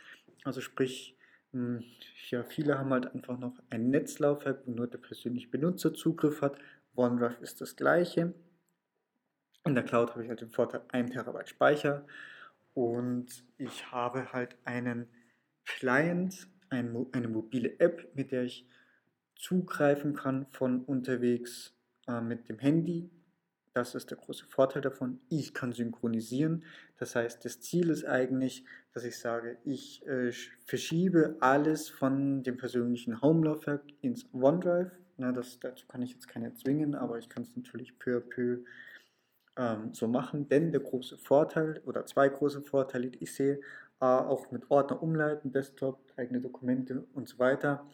Also 0.43 0.61
sprich, 0.61 1.17
hm, 1.51 1.83
ja, 2.29 2.43
viele 2.43 2.79
haben 2.79 2.89
halt 2.89 3.13
einfach 3.13 3.37
noch 3.37 3.53
ein 3.69 3.89
Netzlaufwerk, 3.89 4.63
wo 4.65 4.71
nur 4.71 4.87
der 4.87 4.97
persönliche 4.97 5.49
Benutzer 5.49 5.93
Zugriff 5.93 6.41
hat. 6.41 6.57
OneDrive 6.95 7.39
ist 7.41 7.61
das 7.61 7.75
gleiche. 7.75 8.33
In 9.65 9.75
der 9.75 9.83
Cloud 9.83 10.11
habe 10.11 10.23
ich 10.23 10.29
halt 10.29 10.41
den 10.41 10.49
Vorteil 10.49 10.81
1 10.91 11.11
Terabyte 11.11 11.49
Speicher 11.49 12.05
und 12.73 13.27
ich 13.57 13.91
habe 13.91 14.33
halt 14.33 14.57
einen 14.63 15.07
Client, 15.63 16.47
ein, 16.69 17.05
eine 17.11 17.27
mobile 17.27 17.79
App, 17.79 18.15
mit 18.15 18.31
der 18.31 18.43
ich 18.43 18.67
zugreifen 19.35 20.13
kann 20.13 20.47
von 20.51 20.83
unterwegs 20.83 21.75
äh, 22.07 22.21
mit 22.21 22.49
dem 22.49 22.59
Handy. 22.59 23.09
Das 23.75 23.93
ist 23.93 24.09
der 24.09 24.17
große 24.17 24.45
Vorteil 24.45 24.81
davon. 24.81 25.19
Ich 25.27 25.53
kann 25.53 25.73
synchronisieren. 25.73 26.63
Das 26.97 27.13
heißt, 27.13 27.43
das 27.43 27.59
Ziel 27.59 27.89
ist 27.89 28.05
eigentlich, 28.05 28.63
dass 28.93 29.03
ich 29.03 29.19
sage, 29.19 29.57
ich 29.65 30.07
äh, 30.07 30.31
verschiebe 30.65 31.35
alles 31.41 31.89
von 31.89 32.41
dem 32.43 32.55
persönlichen 32.55 33.21
Home-Laufwerk 33.21 33.83
ins 33.99 34.33
OneDrive. 34.33 34.91
Na, 35.17 35.33
das, 35.33 35.59
dazu 35.59 35.85
kann 35.87 36.01
ich 36.01 36.13
jetzt 36.13 36.29
keine 36.29 36.53
zwingen, 36.53 36.95
aber 36.95 37.19
ich 37.19 37.27
kann 37.27 37.43
es 37.43 37.53
natürlich 37.57 37.99
peu 37.99 38.15
à 38.15 38.21
peu 38.21 38.63
ähm, 39.57 39.93
so 39.93 40.07
machen, 40.07 40.47
denn 40.47 40.71
der 40.71 40.79
große 40.79 41.17
Vorteil 41.17 41.81
oder 41.85 42.05
zwei 42.05 42.29
große 42.29 42.61
Vorteile, 42.61 43.09
die 43.09 43.23
ich 43.23 43.35
sehe, 43.35 43.59
A, 43.99 44.19
auch 44.19 44.51
mit 44.51 44.71
Ordner 44.71 45.03
umleiten, 45.03 45.51
Desktop, 45.51 45.99
eigene 46.15 46.39
Dokumente 46.39 47.05
und 47.13 47.27
so 47.27 47.39
weiter, 47.39 47.85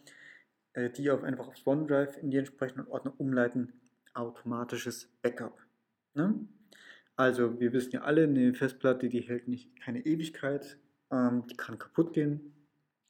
äh, 0.74 0.90
die 0.90 1.10
auf 1.10 1.24
einfach 1.24 1.48
aufs 1.48 1.66
OneDrive 1.66 2.18
in 2.18 2.30
die 2.30 2.38
entsprechenden 2.38 2.86
Ordner 2.86 3.14
umleiten, 3.18 3.72
automatisches 4.14 5.08
Backup. 5.22 5.58
Ne? 6.14 6.46
Also 7.16 7.60
wir 7.60 7.72
wissen 7.72 7.92
ja 7.92 8.02
alle, 8.02 8.24
eine 8.24 8.54
Festplatte, 8.54 9.08
die 9.08 9.20
hält 9.20 9.48
nicht 9.48 9.80
keine 9.80 10.04
Ewigkeit, 10.04 10.78
ähm, 11.10 11.46
die 11.46 11.56
kann 11.56 11.78
kaputt 11.78 12.12
gehen, 12.14 12.54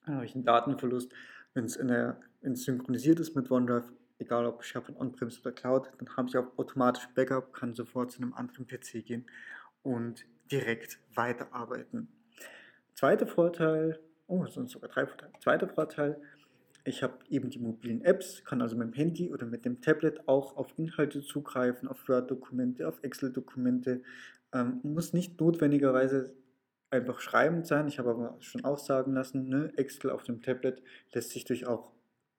dann 0.05 0.17
habe 0.17 0.27
ich 0.27 0.35
einen 0.35 0.45
Datenverlust. 0.45 1.13
Wenn 1.55 1.65
es 1.65 2.65
synchronisiert 2.65 3.21
ist 3.21 3.37
mit 3.37 3.51
OneDrive, 3.51 3.93
egal 4.19 4.47
ob 4.47 4.65
SharePoint 4.65 4.99
On-Premise 4.99 5.41
oder 5.41 5.53
Cloud, 5.53 5.91
dann 5.99 6.17
habe 6.17 6.29
ich 6.29 6.37
auch 6.37 6.59
automatisch 6.59 7.09
Backup, 7.15 7.53
kann 7.53 7.75
sofort 7.75 8.11
zu 8.11 8.23
einem 8.23 8.33
anderen 8.33 8.67
PC 8.67 9.05
gehen 9.05 9.27
und 9.83 10.25
direkt 10.51 10.99
weiterarbeiten. 11.15 12.09
Zweiter 12.95 13.27
Vorteil, 13.27 14.01
oh, 14.27 14.45
es 14.45 14.55
sind 14.55 14.71
sogar 14.71 14.91
drei 14.91 15.07
Vorteile. 15.07 15.33
Zweiter 15.41 15.69
Vorteil, 15.69 16.21
ich 16.85 17.03
habe 17.03 17.19
eben 17.29 17.51
die 17.51 17.59
mobilen 17.59 18.03
Apps, 18.03 18.45
kann 18.45 18.61
also 18.61 18.77
mit 18.77 18.89
dem 18.89 18.95
Handy 18.95 19.31
oder 19.33 19.47
mit 19.47 19.65
dem 19.65 19.81
Tablet 19.81 20.29
auch 20.29 20.57
auf 20.57 20.77
Inhalte 20.77 21.23
zugreifen, 21.23 21.89
auf 21.89 22.09
Word-Dokumente, 22.09 22.89
auf 22.89 23.03
Excel-Dokumente. 23.03 24.03
Ähm, 24.53 24.81
muss 24.83 25.13
nicht 25.13 25.41
notwendigerweise 25.41 26.35
einfach 26.91 27.21
schreibend 27.21 27.67
sein. 27.67 27.89
Ich 27.89 27.99
habe 27.99 28.11
aber 28.11 28.37
schon 28.41 28.65
auch 28.65 28.79
sagen 28.79 29.15
lassen, 29.15 29.49
ne, 29.49 29.73
Excel 29.77 30.11
auf 30.11 30.25
dem 30.25 30.43
Tablet 30.43 30.83
lässt 31.13 31.31
sich 31.31 31.45
durch 31.45 31.67
auch 31.67 31.93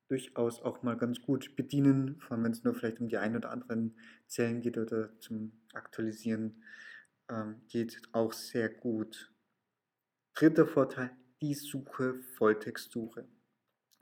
durchaus 0.10 0.62
auch 0.62 0.84
mal 0.84 0.98
ganz 0.98 1.22
gut 1.22 1.56
bedienen, 1.56 2.20
vor 2.20 2.34
allem 2.34 2.44
wenn 2.44 2.52
es 2.52 2.64
nur 2.64 2.76
vielleicht 2.76 3.00
um 3.00 3.08
die 3.08 3.18
ein 3.18 3.36
oder 3.36 3.50
anderen 3.50 3.98
Zellen 4.28 4.62
geht 4.62 4.78
oder 4.78 5.18
zum 5.20 5.54
Aktualisieren 5.74 6.62
ähm, 7.30 7.62
geht, 7.68 8.00
auch 8.12 8.34
sehr 8.34 8.70
gut. 8.70 9.34
Dritter 10.36 10.68
Vorteil, 10.68 11.12
die 11.42 11.54
Suche, 11.54 12.16
Volltextsuche. 12.38 13.26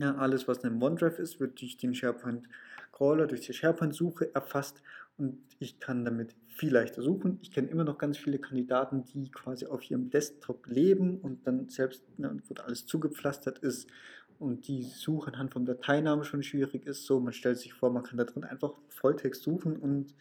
Ja, 0.02 0.16
alles, 0.16 0.48
was 0.48 0.58
in 0.64 0.72
einem 0.72 0.82
OneDrive 0.82 1.20
ist, 1.20 1.40
wird 1.40 1.62
durch 1.62 1.78
den 1.78 1.94
SharePoint 1.94 2.48
Crawler, 2.92 3.28
durch 3.28 3.42
die 3.42 3.54
SharePoint-Suche 3.54 4.34
erfasst 4.34 4.82
und 5.16 5.38
ich 5.60 5.80
kann 5.80 6.04
damit 6.04 6.34
viel 6.48 6.74
leichter 6.74 7.04
suchen. 7.04 7.38
Ich 7.44 7.52
kenne 7.52 7.68
immer 7.68 7.84
noch 7.84 8.00
ganz 8.00 8.18
viele 8.18 8.40
Kandidaten, 8.40 9.04
die 9.04 9.30
quasi 9.30 9.68
auf 9.68 9.88
ihrem 9.92 10.10
Desktop 10.10 10.66
leben 10.66 11.20
und 11.20 11.46
dann 11.46 11.70
selbst, 11.70 12.04
ne, 12.18 12.36
wo 12.48 12.56
alles 12.64 12.88
zugepflastert 12.88 13.60
ist 13.60 13.92
und 14.40 14.68
die 14.68 14.86
Suche 14.86 15.28
anhand 15.28 15.54
von 15.54 15.66
Dateinamen 15.66 16.26
schon 16.26 16.42
schwierig 16.42 16.88
ist. 16.88 17.06
So, 17.06 17.20
man 17.20 17.34
stellt 17.34 17.60
sich 17.60 17.74
vor, 17.74 17.92
man 17.92 18.02
kann 18.02 18.18
da 18.18 18.24
drin 18.24 18.44
einfach 18.44 18.74
Volltext 18.90 19.44
suchen 19.44 19.78
und 19.78 20.16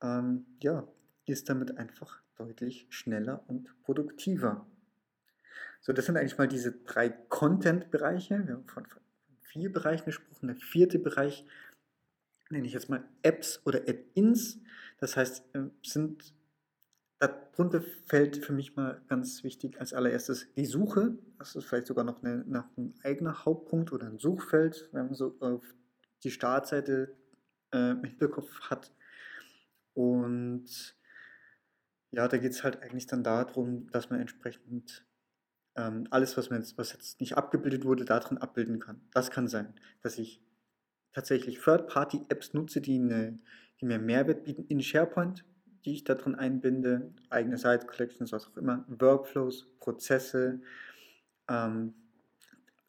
ähm, 0.00 0.46
ja, 0.62 0.86
ist 1.26 1.48
damit 1.48 1.76
einfach 1.76 2.20
deutlich 2.36 2.86
schneller 2.90 3.42
und 3.48 3.74
produktiver. 3.82 4.64
So, 5.80 5.92
das 5.92 6.06
sind 6.06 6.16
eigentlich 6.16 6.38
mal 6.38 6.46
diese 6.46 6.70
drei 6.70 7.08
Content-Bereiche. 7.08 8.46
Wir 8.46 8.54
haben 8.54 8.68
von 8.68 8.86
vier 9.48 9.72
Bereichen 9.72 10.06
gesprochen. 10.06 10.48
Der 10.48 10.56
vierte 10.56 10.98
Bereich 10.98 11.44
nenne 12.50 12.66
ich 12.66 12.72
jetzt 12.72 12.88
mal 12.88 13.04
Apps 13.22 13.60
oder 13.64 13.80
Add-ins. 13.80 14.60
Das 14.98 15.16
heißt, 15.16 15.44
äh, 15.54 15.64
sind 15.82 16.34
Darunter 17.58 17.82
fällt 18.06 18.36
für 18.36 18.52
mich 18.52 18.76
mal 18.76 19.02
ganz 19.08 19.42
wichtig 19.42 19.80
als 19.80 19.92
allererstes 19.92 20.46
die 20.54 20.64
Suche. 20.64 21.18
Das 21.38 21.56
ist 21.56 21.64
vielleicht 21.64 21.88
sogar 21.88 22.04
noch, 22.04 22.22
eine, 22.22 22.44
noch 22.46 22.66
ein 22.76 22.94
eigener 23.02 23.44
Hauptpunkt 23.44 23.92
oder 23.92 24.06
ein 24.06 24.20
Suchfeld, 24.20 24.88
wenn 24.92 25.06
man 25.06 25.14
so 25.14 25.36
auf 25.40 25.64
die 26.22 26.30
Startseite 26.30 27.16
äh, 27.74 27.90
im 27.90 28.04
Hinterkopf 28.04 28.60
hat. 28.70 28.92
Und 29.94 30.96
ja, 32.12 32.28
da 32.28 32.38
geht 32.38 32.52
es 32.52 32.62
halt 32.62 32.80
eigentlich 32.80 33.08
dann 33.08 33.24
darum, 33.24 33.90
dass 33.90 34.08
man 34.08 34.20
entsprechend 34.20 35.04
ähm, 35.78 36.06
alles, 36.10 36.36
was, 36.36 36.50
man 36.50 36.60
jetzt, 36.60 36.76
was 36.76 36.92
jetzt 36.92 37.20
nicht 37.20 37.38
abgebildet 37.38 37.86
wurde, 37.86 38.04
darin 38.04 38.36
abbilden 38.36 38.80
kann. 38.80 39.00
Das 39.14 39.30
kann 39.30 39.48
sein, 39.48 39.72
dass 40.02 40.18
ich 40.18 40.42
tatsächlich 41.14 41.60
Third-Party-Apps 41.60 42.52
nutze, 42.52 42.82
die, 42.82 42.98
eine, 42.98 43.38
die 43.80 43.86
mir 43.86 43.98
Mehrwert 43.98 44.44
bieten 44.44 44.64
in 44.66 44.82
SharePoint 44.82 45.44
die 45.84 45.94
ich 45.94 46.04
da 46.04 46.14
drin 46.14 46.34
einbinde, 46.34 47.12
eigene 47.30 47.56
Site 47.56 47.86
Collections, 47.86 48.32
was 48.32 48.46
auch 48.46 48.56
immer, 48.56 48.84
Workflows, 48.88 49.66
Prozesse. 49.78 50.60
Ähm, 51.48 51.94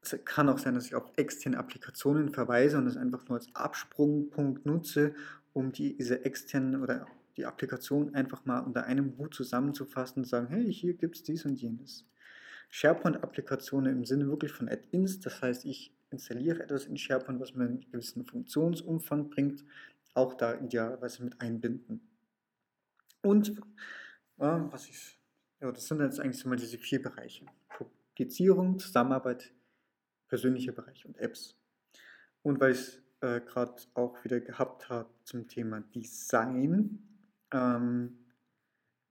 es 0.01 0.17
kann 0.25 0.49
auch 0.49 0.57
sein, 0.57 0.75
dass 0.75 0.85
ich 0.85 0.95
auf 0.95 1.09
externe 1.15 1.57
Applikationen 1.57 2.29
verweise 2.29 2.77
und 2.77 2.85
das 2.85 2.97
einfach 2.97 3.27
nur 3.27 3.37
als 3.37 3.53
Absprungpunkt 3.53 4.65
nutze, 4.65 5.13
um 5.53 5.71
diese 5.71 6.25
externen 6.25 6.81
oder 6.81 7.05
die 7.37 7.45
Applikation 7.45 8.13
einfach 8.15 8.45
mal 8.45 8.59
unter 8.59 8.85
einem 8.85 9.17
Hut 9.17 9.33
zusammenzufassen 9.33 10.23
und 10.23 10.25
sagen, 10.27 10.47
hey, 10.47 10.73
hier 10.73 10.93
gibt 10.93 11.15
es 11.15 11.23
dies 11.23 11.45
und 11.45 11.55
jenes. 11.55 12.05
SharePoint-Applikationen 12.69 13.97
im 13.97 14.05
Sinne 14.05 14.27
wirklich 14.27 14.51
von 14.51 14.69
Add-ins. 14.69 15.19
Das 15.19 15.41
heißt, 15.41 15.65
ich 15.65 15.93
installiere 16.11 16.63
etwas 16.63 16.85
in 16.85 16.97
SharePoint, 16.97 17.39
was 17.39 17.53
mir 17.53 17.65
einen 17.65 17.81
gewissen 17.91 18.25
Funktionsumfang 18.25 19.29
bringt, 19.29 19.63
auch 20.13 20.33
da 20.35 20.55
idealerweise 20.55 21.23
mit 21.23 21.39
einbinden. 21.41 22.01
Und 23.21 23.49
äh, 23.49 23.61
was 24.37 24.87
ich, 24.87 25.19
ja, 25.59 25.71
das 25.71 25.87
sind 25.87 25.99
jetzt 26.01 26.19
eigentlich 26.19 26.39
so 26.39 26.49
mal 26.49 26.55
diese 26.55 26.77
vier 26.77 27.01
Bereiche. 27.01 27.45
Publizierung, 27.69 28.79
Zusammenarbeit, 28.79 29.53
persönlicher 30.27 30.71
Bereich 30.71 31.05
und 31.05 31.17
Apps. 31.17 31.55
Und 32.41 32.59
weil 32.59 32.71
ich 32.71 32.79
es 32.79 33.01
äh, 33.21 33.41
gerade 33.41 33.75
auch 33.95 34.23
wieder 34.23 34.39
gehabt 34.39 34.89
habe 34.89 35.09
zum 35.23 35.47
Thema 35.47 35.81
Design, 35.81 36.99
ähm, 37.51 38.17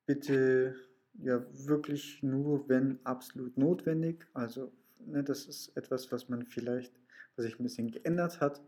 bitte 0.07 0.75
ja 1.19 1.45
wirklich 1.67 2.23
nur, 2.23 2.69
wenn 2.69 2.99
absolut 3.05 3.57
notwendig. 3.57 4.27
Also 4.35 4.73
ne, 5.01 5.23
das 5.23 5.47
ist 5.47 5.77
etwas, 5.77 6.11
was 6.13 6.29
man 6.29 6.45
vielleicht, 6.47 6.93
was 7.37 7.45
sich 7.45 7.59
ein 7.59 7.63
bisschen 7.65 7.91
geändert 7.91 8.41
hat. 8.41 8.63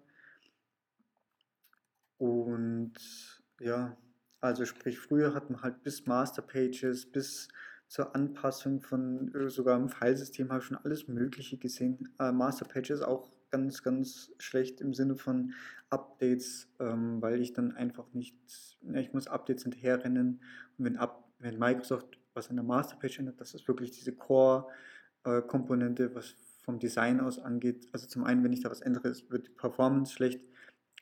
Und 2.19 2.93
ja, 3.61 3.97
also 4.41 4.65
sprich, 4.65 4.99
früher 4.99 5.35
hat 5.35 5.51
man 5.51 5.63
halt 5.63 5.83
bis 5.83 6.07
Masterpages, 6.07 7.11
bis 7.11 7.49
zur 7.89 8.15
Anpassung 8.15 8.81
von 8.81 9.35
äh, 9.35 9.51
sogar 9.51 9.77
im 9.79 9.89
Filesystem 9.89 10.51
habe 10.51 10.61
ich 10.61 10.67
schon 10.67 10.77
alles 10.77 11.09
Mögliche 11.09 11.59
gesehen. 11.59 12.15
Äh, 12.19 12.31
Masterpages 12.31 13.03
auch 13.03 13.33
ganz, 13.51 13.83
ganz 13.83 14.31
schlecht 14.39 14.81
im 14.81 14.95
Sinne 14.95 15.17
von 15.17 15.55
Updates, 15.91 16.69
ähm, 16.79 17.21
weil 17.21 17.41
ich 17.41 17.53
dann 17.53 17.73
einfach 17.73 18.13
nicht, 18.13 18.37
ja, 18.83 19.01
ich 19.01 19.13
muss 19.13 19.27
Updates 19.27 19.65
hinterherrennen 19.65 20.41
und 20.79 20.85
wenn, 20.85 20.97
Up, 20.97 21.33
wenn 21.41 21.59
Microsoft 21.59 22.20
was 22.35 22.51
an 22.51 22.57
der 22.57 22.65
Masterpage 22.65 23.19
ändert, 23.19 23.41
das 23.41 23.55
ist 23.55 23.67
wirklich 23.69 23.93
diese 23.93 24.13
Core-Komponente, 24.13 26.15
was 26.15 26.35
vom 26.63 26.79
Design 26.79 27.21
aus 27.21 27.39
angeht. 27.39 27.89
Also 27.93 28.07
zum 28.07 28.25
einen, 28.25 28.45
wenn 28.45 28.53
ich 28.53 28.61
da 28.61 28.71
was 28.71 28.81
ändere, 28.81 29.15
wird 29.29 29.47
die 29.47 29.53
Performance 29.53 30.13
schlecht, 30.13 30.41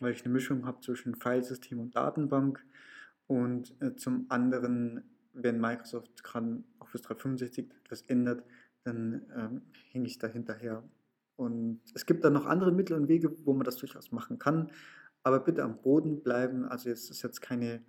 weil 0.00 0.12
ich 0.12 0.25
eine 0.25 0.32
Mischung 0.32 0.66
habe 0.66 0.80
zwischen 0.80 1.14
Filesystem 1.14 1.80
und 1.80 1.97
Datenbank 1.97 2.64
und 3.26 3.75
äh, 3.80 3.97
zum 3.97 4.26
anderen 4.28 5.02
wenn 5.42 5.61
Microsoft 5.61 6.25
gerade 6.25 6.62
Office 6.80 7.02
365 7.02 7.68
etwas 7.85 8.02
ändert, 8.02 8.44
dann 8.85 9.23
ähm, 9.37 9.62
hänge 9.90 10.06
ich 10.06 10.18
da 10.18 10.26
hinterher. 10.26 10.82
Und 11.37 11.80
es 11.94 12.06
gibt 12.06 12.25
dann 12.25 12.32
noch 12.32 12.47
andere 12.47 12.73
Mittel 12.73 12.97
und 12.97 13.08
Wege, 13.08 13.35
wo 13.44 13.52
man 13.52 13.64
das 13.64 13.76
durchaus 13.76 14.11
machen 14.11 14.38
kann. 14.38 14.70
Aber 15.23 15.40
bitte 15.40 15.62
am 15.62 15.80
Boden 15.80 16.23
bleiben. 16.23 16.64
Also 16.64 16.88
jetzt 16.88 17.11
ist 17.11 17.23
jetzt 17.23 17.40
keine 17.40 17.82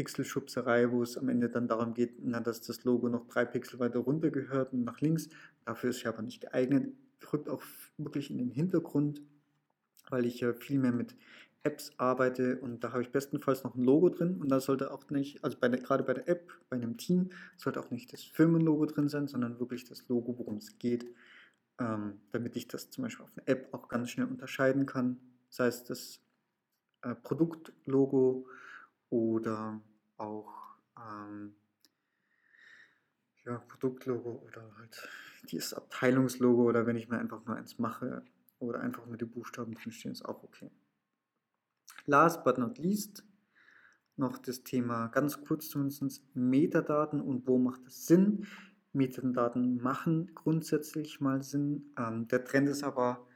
Pixelschubserei, 0.00 0.90
wo 0.90 1.02
es 1.02 1.18
am 1.18 1.28
Ende 1.28 1.50
dann 1.50 1.68
darum 1.68 1.92
geht, 1.92 2.14
na, 2.22 2.40
dass 2.40 2.62
das 2.62 2.84
Logo 2.84 3.10
noch 3.10 3.26
drei 3.26 3.44
Pixel 3.44 3.78
weiter 3.80 3.98
runter 3.98 4.30
gehört 4.30 4.72
und 4.72 4.82
nach 4.82 5.02
links. 5.02 5.28
Dafür 5.66 5.90
ist 5.90 6.06
aber 6.06 6.22
nicht 6.22 6.40
geeignet. 6.40 6.94
Rückt 7.30 7.50
auch 7.50 7.62
wirklich 7.98 8.30
in 8.30 8.38
den 8.38 8.50
Hintergrund, 8.50 9.20
weil 10.08 10.24
ich 10.24 10.40
ja 10.40 10.54
viel 10.54 10.78
mehr 10.78 10.92
mit 10.92 11.14
Apps 11.64 11.92
arbeite 11.98 12.58
und 12.60 12.82
da 12.82 12.92
habe 12.92 13.02
ich 13.02 13.10
bestenfalls 13.12 13.62
noch 13.62 13.74
ein 13.74 13.84
Logo 13.84 14.08
drin 14.08 14.40
und 14.40 14.48
da 14.48 14.58
sollte 14.58 14.90
auch 14.90 15.10
nicht, 15.10 15.44
also 15.44 15.58
bei 15.60 15.68
der, 15.68 15.80
gerade 15.80 16.02
bei 16.02 16.14
der 16.14 16.26
App, 16.26 16.50
bei 16.70 16.76
einem 16.76 16.96
Team, 16.96 17.28
sollte 17.58 17.78
auch 17.78 17.90
nicht 17.90 18.10
das 18.14 18.22
Firmenlogo 18.22 18.86
drin 18.86 19.10
sein, 19.10 19.28
sondern 19.28 19.60
wirklich 19.60 19.84
das 19.84 20.08
Logo, 20.08 20.38
worum 20.38 20.56
es 20.56 20.78
geht, 20.78 21.04
ähm, 21.78 22.22
damit 22.32 22.56
ich 22.56 22.68
das 22.68 22.88
zum 22.88 23.04
Beispiel 23.04 23.24
auf 23.24 23.32
einer 23.36 23.46
App 23.48 23.68
auch 23.74 23.90
ganz 23.90 24.08
schnell 24.08 24.28
unterscheiden 24.28 24.86
kann, 24.86 25.20
sei 25.50 25.66
es 25.66 25.84
das 25.84 26.22
äh, 27.02 27.14
Produktlogo 27.14 28.46
oder 29.10 29.82
auch 30.20 30.76
ähm, 30.96 31.54
ja, 33.44 33.58
Produktlogo 33.58 34.42
oder 34.46 34.62
halt 34.78 35.08
dieses 35.50 35.74
Abteilungslogo 35.74 36.64
oder 36.64 36.86
wenn 36.86 36.96
ich 36.96 37.08
mir 37.08 37.18
einfach 37.18 37.44
nur 37.44 37.56
eins 37.56 37.78
mache 37.78 38.22
oder 38.58 38.80
einfach 38.80 39.06
nur 39.06 39.16
die 39.16 39.24
Buchstaben 39.24 39.74
drin 39.74 39.92
stehen, 39.92 40.12
ist 40.12 40.24
auch 40.24 40.42
okay. 40.42 40.70
Last 42.06 42.44
but 42.44 42.58
not 42.58 42.78
least 42.78 43.24
noch 44.16 44.38
das 44.38 44.62
Thema 44.62 45.08
ganz 45.08 45.42
kurz 45.44 45.68
zumindest 45.70 46.24
Metadaten 46.36 47.20
und 47.20 47.46
wo 47.46 47.58
macht 47.58 47.86
es 47.86 48.06
Sinn. 48.06 48.46
Metadaten 48.92 49.80
machen 49.80 50.34
grundsätzlich 50.34 51.20
mal 51.20 51.42
Sinn. 51.42 51.94
Ähm, 51.96 52.28
der 52.28 52.44
Trend 52.44 52.68
ist 52.68 52.84
aber, 52.84 53.26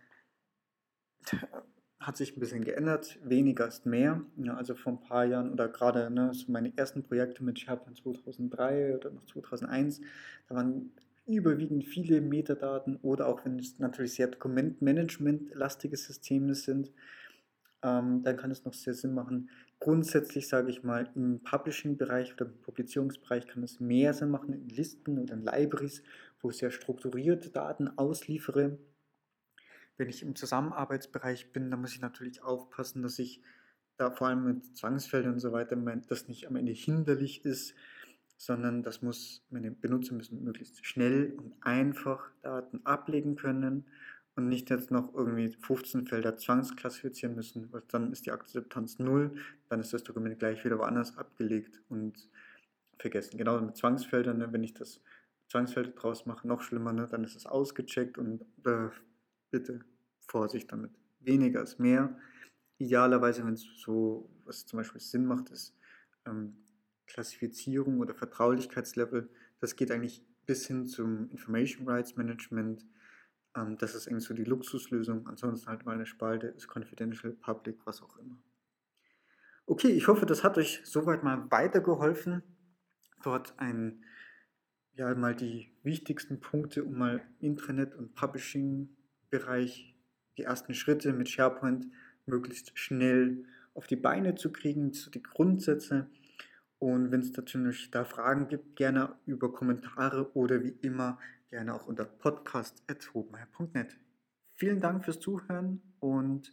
hat 2.07 2.17
sich 2.17 2.37
ein 2.37 2.40
bisschen 2.40 2.64
geändert. 2.64 3.19
Weniger 3.25 3.67
ist 3.67 3.87
mehr. 3.87 4.23
Ja, 4.37 4.55
also 4.57 4.75
vor 4.75 4.93
ein 4.93 5.01
paar 5.01 5.25
Jahren 5.25 5.53
oder 5.53 5.69
gerade 5.69 6.11
ne, 6.11 6.33
so 6.35 6.51
meine 6.53 6.73
ersten 6.77 7.03
Projekte 7.03 7.43
mit 7.43 7.59
SharePoint 7.59 7.97
2003 7.97 8.97
oder 8.97 9.11
noch 9.11 9.25
2001, 9.27 10.01
da 10.49 10.55
waren 10.55 10.93
überwiegend 11.27 11.85
viele 11.85 12.21
Metadaten 12.21 12.97
oder 12.97 13.27
auch 13.29 13.45
wenn 13.45 13.59
es 13.59 13.79
natürlich 13.79 14.14
sehr 14.14 14.29
Dokumentmanagement-lastige 14.29 15.97
Systeme 15.97 16.55
sind, 16.55 16.93
ähm, 17.83 18.23
dann 18.23 18.37
kann 18.37 18.51
es 18.51 18.64
noch 18.64 18.75
sehr 18.75 18.95
Sinn 18.95 19.14
machen. 19.14 19.49
Grundsätzlich 19.81 20.49
sage 20.49 20.71
ich 20.71 20.83
mal, 20.83 21.11
im 21.14 21.40
Publishing-Bereich 21.43 22.35
oder 22.35 22.47
im 22.47 22.61
Publizierungsbereich 22.61 23.47
kann 23.47 23.62
es 23.62 23.81
mehr 23.81 24.12
Sinn 24.12 24.31
machen 24.31 24.53
in 24.53 24.69
Listen 24.69 25.19
oder 25.19 25.35
in 25.35 25.43
Libraries, 25.43 26.03
wo 26.40 26.51
ich 26.51 26.59
sehr 26.59 26.71
strukturierte 26.71 27.51
Daten 27.51 27.88
ausliefere. 27.97 28.79
Wenn 29.97 30.09
ich 30.09 30.23
im 30.23 30.35
Zusammenarbeitsbereich 30.35 31.53
bin, 31.53 31.71
dann 31.71 31.81
muss 31.81 31.95
ich 31.95 32.01
natürlich 32.01 32.43
aufpassen, 32.43 33.03
dass 33.03 33.19
ich 33.19 33.43
da 33.97 34.11
vor 34.11 34.29
allem 34.29 34.45
mit 34.45 34.77
Zwangsfeldern 34.77 35.35
und 35.35 35.41
so 35.41 35.53
weiter, 35.53 35.77
das 36.09 36.29
nicht 36.29 36.49
am 36.49 36.57
Ende 36.57 36.73
hinderlich 36.73 37.45
ist, 37.45 37.75
sondern 38.37 38.83
das 38.83 39.03
muss, 39.03 39.45
meine 39.51 39.71
Benutzer 39.71 40.15
müssen 40.15 40.43
möglichst 40.43 40.85
schnell 40.85 41.33
und 41.37 41.55
einfach 41.61 42.31
Daten 42.43 42.81
ablegen 42.85 43.37
können 43.37 43.85
und 44.37 44.49
nicht 44.49 44.71
jetzt 44.71 44.91
noch 44.91 45.15
irgendwie 45.15 45.51
15 45.61 46.07
Felder 46.07 46.37
zwangsklassifizieren 46.37 47.37
müssen, 47.37 47.73
weil 47.73 47.83
dann 47.89 48.11
ist 48.11 48.27
die 48.27 48.33
Akzeptanz 48.33 48.99
null, 48.99 49.37
dann 49.69 49.81
ist 49.81 49.93
das 49.93 50.03
Dokument 50.03 50.39
gleich 50.39 50.65
wieder 50.65 50.79
woanders 50.79 51.17
abgelegt 51.17 51.81
und 51.89 52.29
vergessen. 52.99 53.39
Genauso 53.39 53.65
mit 53.65 53.77
Zwangsfeldern, 53.77 54.39
ne, 54.39 54.53
wenn 54.53 54.65
ich 54.65 54.75
das 54.75 55.01
Zwangsfelder 55.49 55.91
draus 55.91 56.27
mache, 56.27 56.49
noch 56.49 56.63
schlimmer, 56.63 56.93
ne, 56.93 57.07
dann 57.09 57.23
ist 57.23 57.37
es 57.37 57.47
ausgecheckt 57.47 58.19
und 58.19 58.43
äh, 58.67 58.89
bitte 59.55 59.85
Vorsicht 60.27 60.73
damit. 60.73 60.90
Weniger 61.21 61.62
ist 61.62 61.79
mehr. 61.79 62.19
Idealerweise, 62.79 63.47
wenn 63.47 63.55
es 63.55 63.64
so, 63.77 64.29
was 64.45 64.67
zum 64.67 64.79
Beispiel 64.79 65.01
Sinn 65.01 65.27
macht, 65.27 65.51
ist 65.51 65.77
ähm, 66.27 66.57
Klassifizierung 67.07 68.01
oder 68.01 68.14
Vertraulichkeitslevel. 68.14 69.31
Das 69.61 69.77
geht 69.77 69.93
eigentlich 69.93 70.25
bis 70.45 70.67
hin 70.67 70.88
zum 70.88 71.31
Information 71.31 71.88
Rights 71.88 72.17
Management, 72.17 72.85
ähm, 73.57 73.79
das 73.79 73.95
ist 73.95 74.09
irgendwie 74.09 74.25
so 74.25 74.35
die 74.35 74.45
Luxuslösung. 74.45 75.29
Ansonsten 75.29 75.69
halt 75.69 75.87
mal 75.87 75.93
eine 75.93 76.07
Spalte, 76.07 76.49
ist 76.49 76.67
confidential, 76.67 77.33
public, 77.33 77.79
was 77.85 78.03
auch 78.03 78.17
immer. 78.17 78.37
Okay, 79.67 79.93
ich 79.93 80.09
hoffe, 80.09 80.27
das 80.27 80.43
hat 80.43 80.59
euch 80.59 80.81
soweit 80.85 81.23
mal 81.23 81.49
weitergeholfen, 81.51 82.43
dort 83.23 83.55
ein, 83.59 84.05
ja, 84.95 85.14
mal 85.14 85.37
die 85.37 85.73
wichtigsten 85.85 86.40
Punkte, 86.40 86.85
um 86.85 86.99
mal 86.99 87.23
Intranet- 87.40 87.95
und 87.95 88.14
Publishing-Bereich, 89.31 89.95
die 90.37 90.43
ersten 90.43 90.75
Schritte 90.75 91.13
mit 91.13 91.29
SharePoint 91.29 91.87
möglichst 92.27 92.79
schnell 92.79 93.45
auf 93.75 93.87
die 93.87 93.97
Beine 93.97 94.35
zu 94.35 94.53
kriegen, 94.53 94.93
so 94.93 95.11
die 95.11 95.23
Grundsätze. 95.23 96.09
Und 96.79 97.11
wenn 97.11 97.21
es 97.21 97.33
natürlich 97.37 97.91
da 97.91 98.05
Fragen 98.05 98.49
gibt, 98.49 98.77
gerne 98.77 99.17
über 99.27 99.53
Kommentare 99.53 100.35
oder 100.35 100.63
wie 100.63 100.77
immer 100.83 101.19
gerne 101.51 101.75
auch 101.75 101.87
unter 101.87 102.05
podcast.hobenmeier.net. 102.05 103.99
Vielen 104.55 104.81
Dank 104.81 105.05
fürs 105.05 105.21
Zuhören 105.21 105.83
und 106.01 106.53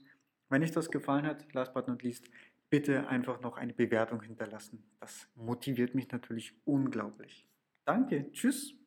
wenn 0.50 0.64
euch 0.64 0.72
das 0.72 0.92
gefallen 0.92 1.26
hat, 1.26 1.54
last 1.54 1.74
but 1.74 1.88
not 1.88 2.04
least, 2.04 2.30
bitte 2.70 3.08
einfach 3.08 3.42
noch 3.42 3.58
eine 3.58 3.74
Bewertung 3.74 4.22
hinterlassen. 4.22 4.84
Das 5.00 5.28
motiviert 5.36 5.96
mich 5.96 6.12
natürlich 6.12 6.54
unglaublich. 6.66 7.48
Danke, 7.86 8.32
tschüss. 8.32 8.81